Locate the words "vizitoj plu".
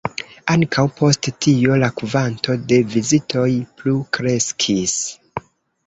2.97-3.97